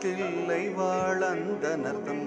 தில்லை 0.00 0.68
வாழந்த 0.68 1.76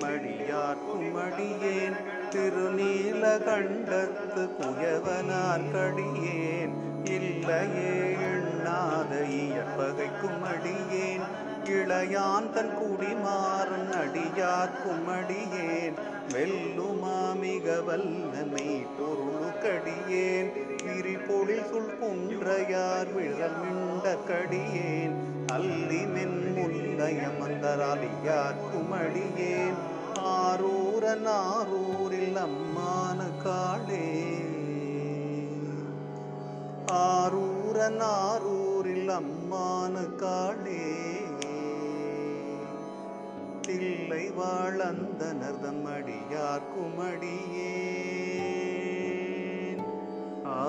அடியார்க்கும் 0.04 1.16
அடியேன் 1.16 1.98
திருநீலகண்டத்து 2.30 4.48
குயவனார் 4.58 5.72
கடியேன். 5.72 6.74
இல்லையே 7.04 8.18
எண்ணாத 8.30 9.26
இயற்பகைக்கும் 9.40 10.44
அடியேன் 10.44 11.26
இளையான் 11.66 12.54
தன் 12.54 12.78
குடிமாறன் 12.78 13.94
அடியார்க்கும் 13.94 15.08
அடியேன் 15.08 15.98
வெல்லுமாமிக 16.34 17.84
வல்லமை 17.84 18.86
பொருளுக்கடியேன் 18.98 20.52
விரிபொழில் 20.86 21.66
சொல் 21.66 21.98
குன்றையார் 21.98 23.14
விழல் 23.14 23.62
மிண்ட 23.62 24.18
கடியேன் 24.28 25.44
அல்லி 25.54 26.06
மென் 26.06 26.56
முல்லையமந்தராலியார் 26.56 28.72
குமடியேன் 28.72 29.76
ஆரூர 30.24 31.16
நாரூரில் 31.16 32.36
அம்மான 32.36 33.30
காளே. 33.44 34.36
ஆரூர 36.92 37.90
நாரூரில் 37.90 39.10
அம்மான 39.10 40.16
காளே. 40.16 41.09
தில்லை 43.70 44.32
வாழந்த 44.32 45.34
நர்தம் 45.34 45.86
அடியார் 45.88 46.68
குமடியேன் 46.70 47.86
ஆ. 50.46 50.62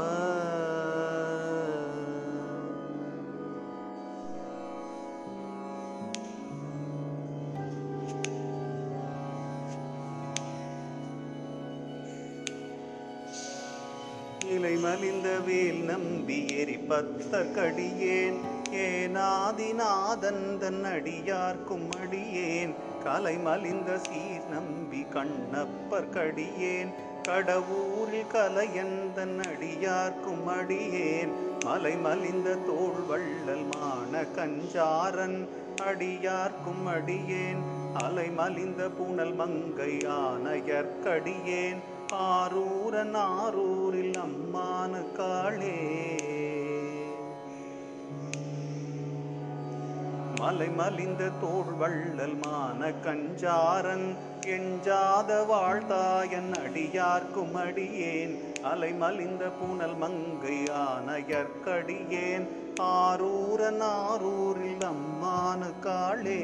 இலை 14.48 14.76
மலிந்த 14.76 15.38
வேல் 15.38 15.84
நம்பி 15.84 16.46
எரி 16.56 16.76
பத்தர் 16.88 17.52
கடியேன். 17.52 18.38
ஏனாதிநாதன் 18.82 20.58
தன் 20.58 20.84
அடியார்க்கும் 20.84 21.88
அடியேன் 22.00 22.74
கலை 23.04 23.38
மலிந்த 23.38 23.98
சீர் 23.98 24.48
நம்பி 24.50 25.06
கண்ணப்பர் 25.10 26.08
கடியேன். 26.08 26.92
கடவுரில் 27.22 28.30
கலையந்தன் 28.32 29.40
அடியார்க்கும் 29.40 30.44
அடியேன். 30.46 31.32
மலை 31.64 31.96
மலிந்த 31.96 32.54
தோல் 32.54 33.06
வள்ளல் 33.08 33.66
மான 33.76 34.24
கஞ்சாரன் 34.36 35.48
அடியார்க்கும் 35.82 36.84
அடியேன். 36.86 37.78
அலை 37.94 38.30
மலிந்த 38.30 38.88
புனல் 38.88 39.34
மங்கை 39.34 39.96
ஆனையர்க்கடியேன் 39.96 41.76
ஆரூரன் 42.12 43.14
ஆரூரில் 43.14 44.14
அம்மானு 44.18 45.12
காளே 45.18 46.29
மலை 50.40 50.68
மலிந்த 50.78 51.22
தோல் 51.40 51.72
வள்ளல் 51.80 52.36
மான 52.42 52.90
கஞ்சாரன். 53.04 54.06
எஞ்சாத 54.54 55.30
வாழ்தாயன் 55.50 56.52
அடியார்க்கும் 56.60 57.54
அடியேன் 57.62 58.34
அலை 58.70 58.92
மலிந்த 59.02 59.42
புனல் 59.58 59.96
மங்கை 60.02 60.58
ஆனையர்க்கடியேன் 60.84 62.46
ஆரூரன் 62.92 63.82
ஆரூரில் 63.98 64.86
அம்மான 64.92 65.60
காளே. 65.86 66.42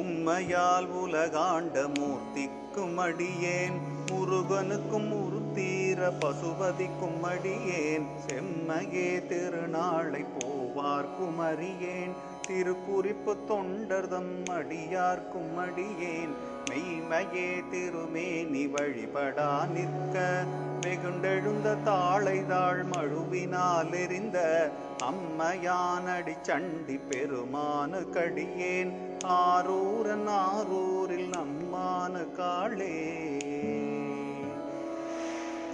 உம்மையால் 0.00 0.90
உலகாண்ட 1.02 1.76
மூர்த்திக்கும் 1.98 2.98
அடியேன் 3.06 3.78
முருகனுக்கும் 4.10 5.08
முரு 5.12 5.37
தீர 5.58 6.10
பசுபதி 6.10 6.88
கும்மடியேன் 7.00 8.06
செம்மையே 8.26 9.22
திருநாளை 9.30 10.24
போவார் 10.36 11.08
குமரியேன் 11.16 12.12
திருக்குறிப்பு 12.48 13.36
தொண்டர்தம் 13.48 14.48
அடியார் 14.48 15.22
கும்மடியேன் 15.32 16.34
மெய்மையே 16.70 17.64
திருமேனி 17.70 18.66
வழிபடா 18.66 19.68
நிற்க. 19.68 20.44
வெகுண்டெழுந்த 20.80 21.82
தாளை 21.82 22.46
தாழ் 22.46 22.84
மழுவினால் 22.90 23.92
எரிந்த. 23.92 24.70
அம்மையானடி 25.02 26.36
சண்டி 26.42 27.00
பெருமானு 27.10 28.10
கடியேன். 28.10 28.92
ஆரூரன் 29.24 30.28
ஆரூரில் 30.28 31.30
நம்மானு 31.30 32.26
காளே. 32.38 33.47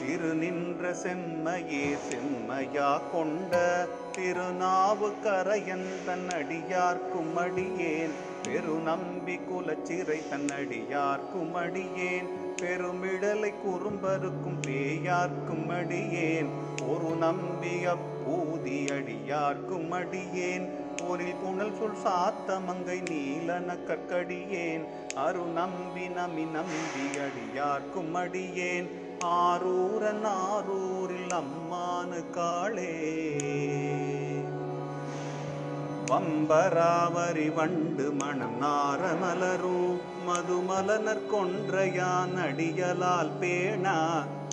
திரு 0.07 0.35
நின்ற 0.35 0.91
செம்மையே 0.91 1.97
செம்மையா 2.09 3.01
கொண்ட 3.13 3.87
திருநாவு 4.17 5.13
கரையன் 5.23 5.87
தன் 6.07 6.27
அடியார்க்கும் 6.29 7.35
அடியேன். 7.35 8.11
பெரு 8.43 8.75
நம்பி 8.85 9.37
குலச்சிறை 9.37 10.29
தன் 10.29 10.47
அடியார்க்கும் 10.47 11.53
அடியேன். 11.53 12.29
பெருமிடலை 12.63 13.53
குறும்பருக்கும் 13.63 14.61
பேயார்க்கும் 14.67 15.69
அடியேன். 15.69 16.49
ஒரு 16.89 17.17
நம்பிய 17.17 17.95
பூதி 18.27 18.79
அடியார்க்கும் 18.91 19.91
அடியேன். 19.91 20.69
போரில் 20.97 21.35
புனல் 21.43 21.77
சொல் 21.79 22.03
சாத்த 22.05 22.65
மங்கை 22.65 23.01
நீலன 23.01 23.77
கற்கடியேன். 23.87 24.85
அரு 25.15 25.41
நம்பி 25.41 26.07
நமி 26.07 26.51
நம்பி 26.51 27.07
அடியார்க்கும் 27.27 28.15
அடியேன். 28.15 29.04
ஆரூரன் 29.25 30.25
ஆரூரில் 30.25 31.35
அம்மானு 31.35 32.21
காளே. 32.37 32.95
வம்பராவரி 36.07 37.55
வண்டு 37.55 38.13
மணம் 38.13 38.57
நாரமலரும் 38.63 40.01
மதுமலனர் 40.29 41.23
கொன்றையான் 41.33 42.35
அடியலால் 42.47 43.33
பேணா. 43.41 44.01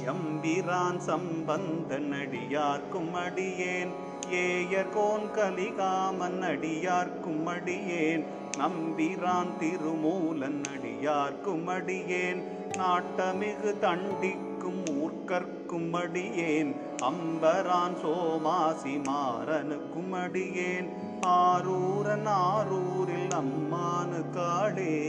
எம்பிரான் 0.06 0.98
சம்பந்த 0.98 2.00
நடியார்க்கும் 2.14 3.14
அடியேன் 3.14 3.92
ஏய 4.32 4.84
கோன் 4.94 5.28
கலிகாமன் 5.36 6.42
அடியார்க்கும் 6.42 7.46
அடியேன் 7.46 8.26
நம்பிரான் 8.58 9.52
திருமூலன் 9.60 10.62
அடியார்க்கும் 10.74 11.68
அடியேன். 11.68 12.42
நாட்டமிகு 12.78 13.80
தண்டி 13.80 14.32
ஊர்க்கும் 14.72 15.02
ஊர்க்கற்கும் 15.02 15.94
அடியேன். 15.94 16.76
அம்பரான் 17.04 17.96
சோமாசி 18.04 19.02
மாறனுக்கும் 19.04 20.24
அடியேன். 20.24 20.90
ஆரூரன் 21.28 22.28
ஆரூரில் 22.28 23.34
அம்மானு 23.34 24.26
காடே. 24.36 25.00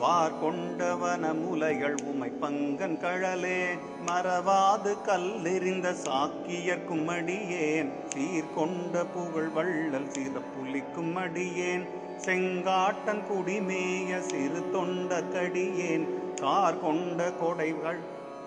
வார் 0.00 0.44
கொண்டவன 0.44 1.34
முலைகள் 1.34 2.02
உமை 2.02 2.32
பங்கன் 2.40 2.98
கழலே. 2.98 3.64
மறவாது 4.06 4.96
கல்லெறிந்த 5.06 5.94
சாக்கியர்க்கும் 6.04 7.06
அடியேன். 7.06 7.90
சீர்கொண்ட 8.16 9.04
புகழ் 9.14 9.48
வள்ளல் 9.48 10.10
சிறப்புலிக்கும் 10.10 11.14
அடியேன். 11.14 12.04
செங்காட்டன் 12.16 13.22
குடிமேய 13.26 14.20
சிறு 14.20 14.70
தொண்ட 14.72 15.22
கடியேன். 15.22 16.06
கார் 16.34 16.80
கொண்ட 16.80 17.32
கொடைகள் 17.42 17.98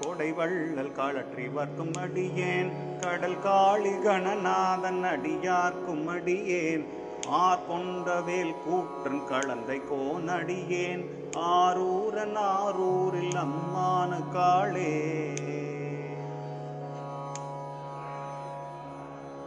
கொடைவள்ளல் 0.02 0.92
காலற்றி 0.92 1.48
வர்க்கும் 1.48 1.92
அடியேன். 1.98 2.72
கடல் 3.00 3.42
காளி 3.42 3.90
கணநாதன் 3.90 5.04
அடியார்க்கும் 5.04 6.08
அடியேன். 6.08 6.86
ஆர் 7.30 7.60
கொண்டவேல் 7.70 8.56
கூற்றன் 8.66 9.22
கலந்தை 9.32 9.82
கோனடியேன் 9.92 11.06
ஆரூரன் 11.38 12.38
ஆரூரில் 12.38 13.38
அம்மான 13.38 14.12
காளே. 14.34 14.94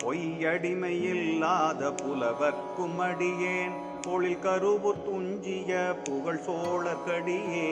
பொய்யடிமையில்லாத 0.05 1.93
புலவர்க்கும் 2.03 2.99
அடியேன். 2.99 3.91
பொழில் 4.03 4.39
கருவூர் 4.39 5.03
துஞ்சிய 5.03 5.73
புகழ் 6.05 6.43
சோழர்கடியே. 6.47 7.69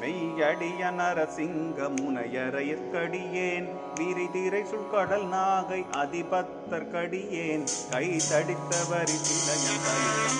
மெய்யடிய 0.00 0.90
நரசிங்க 0.90 1.88
முனையரையற்கடியேன் 1.96 3.68
விரிதிரை 3.94 4.62
சுழ்கடல் 4.62 5.26
நாகை 5.26 5.80
அதிபத்தற்கடியேன் 5.96 7.66
கை 7.90 8.06
தடித்தவரி 8.30 9.18
சிலையன் 9.26 9.86
கலியன் 9.86 10.38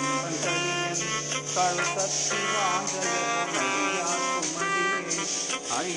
ஐ 5.77 5.89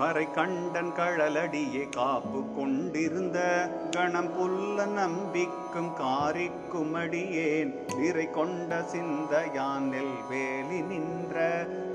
கரை 0.00 0.26
கண்டன் 0.30 0.92
கழலடியே 0.96 1.82
காப்பு 1.96 2.38
கொண்டிருந்த 2.54 3.38
கணம் 3.96 4.30
புல்ல 4.30 4.86
நம்பிக்கும் 4.92 5.90
காரிக்கும் 5.98 6.94
அடியேன் 6.94 7.72
நிறை 7.96 8.24
கொண்ட 8.30 8.78
சிந்தையான் 8.92 9.88
நெல் 9.88 10.16
வேலி 10.30 10.80
நின்ற 10.86 11.36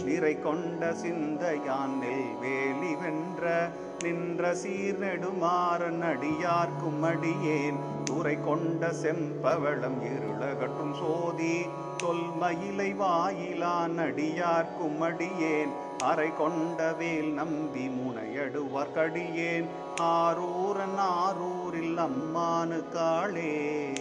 நிறை 0.06 0.34
கொண்ட 0.40 0.92
சிந்தையான் 1.02 1.96
நெல் 2.02 2.30
வேலி 2.42 2.92
வென்ற 3.02 3.44
நின்ற 4.04 4.54
சீர் 4.56 5.02
நெடுமாறன் 5.02 6.06
அடியார்க்கும் 6.06 7.04
அடியேன் 7.04 7.80
துறை 8.06 8.36
கொண்ட 8.42 8.92
செம்பவளம் 9.02 10.00
இருளகட்டும் 10.10 10.94
சோதி 10.94 11.56
தொல்மயிலை 12.00 12.92
வாயிலான் 12.98 14.00
அடியார்க்கும் 14.02 15.02
அடியேன் 15.04 15.74
அரை 16.00 16.30
கொண்டவேல் 16.30 17.34
நம்பி 17.34 17.88
முனையடுவார் 17.88 18.94
கடியேன். 18.96 19.68
ஆரூரன் 20.02 20.98
ஆரூரில் 20.98 21.98
அம்மானு 21.98 22.84
காளே. 22.94 23.94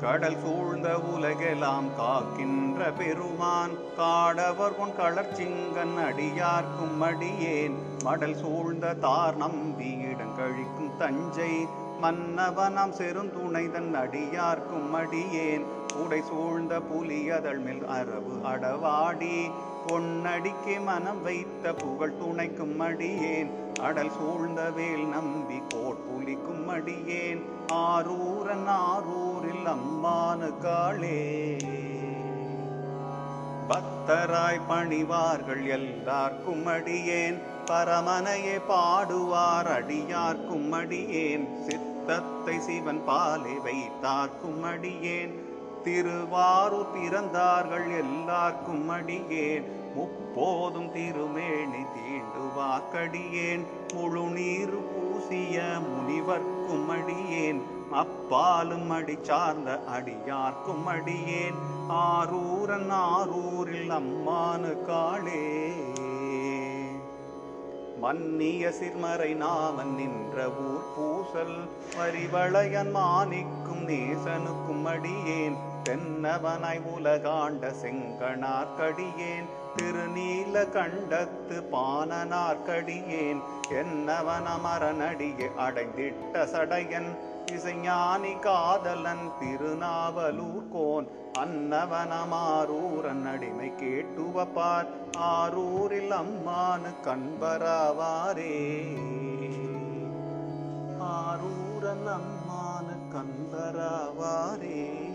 கடல் 0.00 0.36
சூழ்ந்த 0.40 1.00
உலகெல்லாம் 1.00 1.84
காக்கின்ற 1.96 2.90
பெருமான். 2.90 3.70
காடவர் 3.98 4.76
கொன் 4.76 4.96
களர்ச்சிங்கன் 4.98 5.96
அடியார்க்கும் 5.98 7.00
அடியேன். 7.00 7.74
மடல் 8.02 8.36
சூழ்ந்த 8.36 8.94
தார் 8.94 9.36
நம்பி 9.36 9.94
இடங்கழிக்கும் 9.94 10.96
தஞ்சை. 10.98 11.66
மன்னவனாம் 12.02 12.94
செருந்துணைதன் 12.98 13.94
அடியார்க்கும் 13.94 14.92
அடியேன். 14.92 15.77
உடை 15.94 16.22
சூழ்ந்த 16.22 16.80
புலியதழ் 16.80 17.58
மேல் 17.58 17.86
அரவு 17.86 18.40
அடவாடி. 18.44 19.50
பொன்னடிக்கு 19.86 20.84
மனம் 20.84 21.22
வைத்த 21.22 21.72
புகழ் 21.72 22.16
துணைக்கும் 22.18 22.78
அடியேன். 22.78 23.50
அடல் 23.80 24.10
சூழ்ந்த 24.10 24.70
வேல் 24.70 25.06
நம்பி 25.06 25.62
கோட்புலிக்கும் 25.74 26.66
அடியேன். 26.66 27.42
ஆரூரன் 27.72 28.68
ஆரூரில் 28.68 29.66
அம்மானு 29.66 30.52
காளே. 30.62 31.56
பக்தராய் 33.68 34.60
பணிவார்கள் 34.68 35.66
எல்லார்க்கும் 35.66 36.66
அடியேன். 36.66 37.38
பரமனையே 37.66 38.60
பாடுவார் 38.68 39.66
அடியார்க்கும் 39.66 40.70
அடியேன். 40.70 41.48
சித்தத்தை 41.68 42.60
சிவன் 42.60 43.04
பாலை 43.04 43.52
வைத்தார்க்கும் 43.64 44.62
அடியேன். 44.62 45.47
திருவாரூர் 45.88 46.92
பிறந்தார்கள் 46.94 47.86
எல்லார்க்கும் 47.98 48.88
அடியேன். 48.88 49.66
முப்போதும் 49.96 50.90
திருமேனி 50.92 51.82
தீண்டு 51.92 52.42
வாக்கடியேன் 52.56 53.64
முழு 53.94 54.20
நீர் 54.20 54.74
பூசிய 54.90 55.64
முனிவர்க்கும் 55.86 56.88
அடியேன். 56.88 57.62
அப்பாலும் 57.92 58.90
அடி 58.90 59.16
சார்ந்த 59.22 59.78
அடியார்க்கும் 59.96 60.84
அடியேன். 60.86 61.58
ஆரூரன் 61.88 62.92
ஆரூரில் 63.10 63.92
அம்மானு 64.00 64.74
காளே. 64.88 65.44
மன்னிய 68.00 68.68
சிர்மறை 68.70 69.30
நாமன் 69.34 69.94
நின்ற 69.96 70.48
ஊர் 70.66 70.84
பூசல் 70.96 71.58
வரிவளையன் 71.96 72.92
மாணிக்கும் 72.98 73.82
நேசனுக்கும் 73.86 74.84
அடியேன். 74.84 75.67
தென்னவனாய் 75.84 76.98
உலகாண்ட 76.98 77.72
செங்கனார்க்கடியேன் 77.82 79.48
திருநீல 79.76 80.52
கண்டத்து 80.52 81.62
பானனார்க்கடியேன் 81.72 83.40
என்னவன் 83.70 84.28
அமரனடியே 84.28 85.54
அடைந்திட்ட 85.54 86.44
சடையன் 86.44 87.16
இசைஞானி 87.52 88.38
காதலன் 88.38 89.40
திருநாவலூர் 89.40 90.68
கோன் 90.72 91.08
அன்னவனமாரூரன் 91.38 93.32
அடிமை 93.32 93.72
கேட்டுவப்பார் 93.82 94.88
ஆரூரில் 95.18 96.10
அம்மானு 96.10 96.92
கண்பராவாரே. 97.06 98.56
ஆரூரன் 101.00 102.06
அம்மானு 102.06 103.14
கண்பராவாரே. 103.14 105.07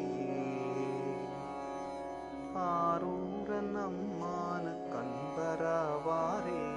ஆரூரன் 2.56 3.78
அம்மானு 3.78 4.76
கண்பராவாரே. 4.92 6.73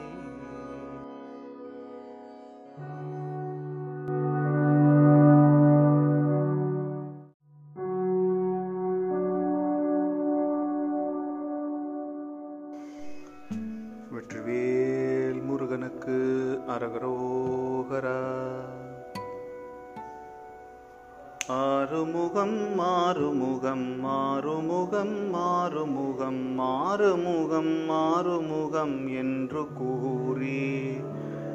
ஆறுமுகம் 21.49 22.79
மாறுமுகம் 22.79 24.01
மாறுமுகம் 24.01 25.33
மாறுமுகம் 25.33 26.41
மாறுமுகம் 26.59 27.89
மாறுமுகம் 27.91 29.17
என்று 29.19 29.67
கூறி. 29.75 30.97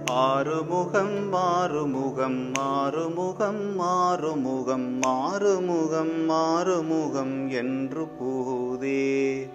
ஆறுமுகம் 0.06 1.34
மாறுமுகம் 1.34 2.52
மாறுமுகம் 2.58 3.76
மாறுமுகம் 3.78 5.02
மாறுமுகம் 5.06 6.30
மாறுமுகம் 6.30 7.50
என்று 7.50 8.08
கூதே 8.20 9.50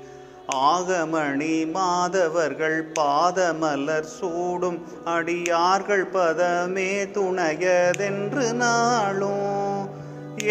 ஆகமணி 0.55 1.73
மாதவர்கள் 1.73 2.93
பாதமலர் 2.93 4.13
சூடும் 4.21 4.81
அடியார்கள் 5.05 6.11
பதமே 6.13 6.91
துணையதென்று 7.11 8.53
நாளும். 8.53 9.66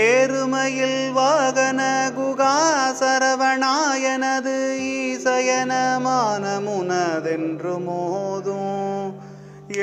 ஏறுமையில் 0.04 1.12
வாகன 1.14 1.82
குகா 2.16 2.54
சரவணாயனது 3.00 4.56
ஈசயன 4.94 5.74
மானமுனதென்று 6.06 7.76
மோதும் 7.86 9.14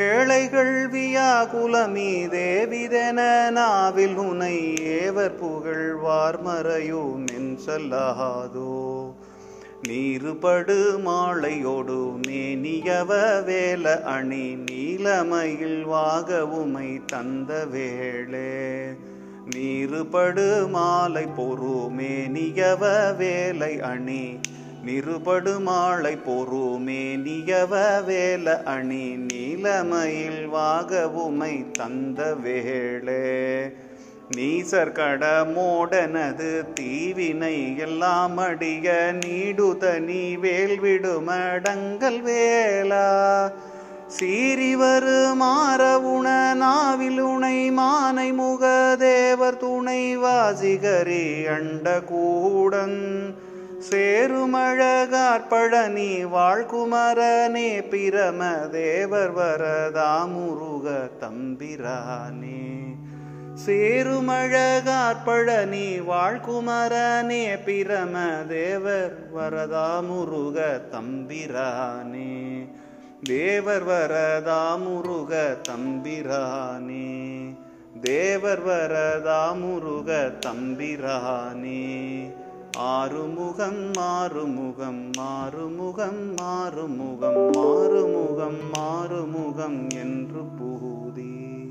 ஏழைகள் 0.03 0.75
வியாகுலமீ 0.89 2.11
தேவிதென 2.27 3.51
நாவில் 3.51 4.17
உனை 4.17 4.59
ஏவர் 4.97 5.39
புகழ்வார் 5.41 6.41
மறையும் 6.43 7.27
என் 7.29 7.59
சொல்லாதோ 7.67 8.75
நீருபடு 9.89 10.79
மாலையோடு 11.07 12.01
மேனியவ 12.27 13.11
வேல 13.47 14.03
அணி 14.03 14.45
நீலமயில் 14.67 15.83
வாக 15.85 16.47
உமை 16.47 17.01
தந்த 17.07 17.65
வேளே. 17.65 18.53
நீருபடு 19.51 20.69
மாலை 20.71 21.27
பொறுமே 21.27 22.27
நியவ 22.27 23.13
வேலை 23.19 23.81
அணி. 23.81 24.39
நிருபடு 24.85 25.61
மாலை 25.61 26.17
பொறுமே 26.17 27.17
நியவ 27.17 28.01
வேல 28.07 28.63
அணி. 28.63 29.17
நீலமயில் 29.17 30.47
வாகவுமை 30.47 31.73
தந்த 31.73 32.35
வேளே. 32.35 33.71
நீசர் 34.37 34.93
கட 34.93 35.45
மோடனது 35.45 36.63
தீவினை 36.81 37.79
எல்லாம் 37.79 38.37
அடிய 38.37 39.13
நீடுதனி 39.27 40.37
வேல்விடுமடங்கல் 40.37 42.21
வேலா 42.21 43.07
சீரிவரு 44.21 45.35
மாறவுண 45.41 46.55
நாவில் 46.55 47.19
உனை 47.19 47.71
மானை 47.71 48.33
முகதேவர் 48.33 49.57
துணை 49.57 50.19
வாசிகரி 50.19 51.47
அண்ட 51.47 52.03
கூடன். 52.11 53.35
சேருமழகாற்பழனி 53.91 56.35
வாழ்குமரனே 56.35 57.91
பிரம 57.91 58.69
தேவர் 58.69 59.37
வரதா 59.37 60.35
முருக 60.35 61.11
தம்பிரானே. 61.21 62.97
சேருமழகார்பழனி 63.67 66.13
வாழ்குமரனே 66.13 67.59
பிரம 67.67 68.49
தேவர் 68.49 69.17
வரதா 69.37 70.01
முருக 70.01 70.81
தம்பிரானே. 70.91 72.67
தேவர் 73.25 73.87
வரதா 73.87 74.79
முருக 74.79 75.61
தம்பிரானே. 75.69 77.39
தேவர் 78.01 78.67
வரதா 78.67 79.53
முருக 79.53 80.39
தம்பிரானே. 80.47 82.31
ஆறுமுகம் 82.77 83.91
மாறுமுகம் 83.99 85.11
மாறுமுகம் 85.19 86.35
மாறுமுகம் 86.35 87.51
மாறுமுகம் 87.51 88.61
மாறுமுகம் 88.75 89.89
என்று 89.95 90.45
புகுதி. 90.59 91.69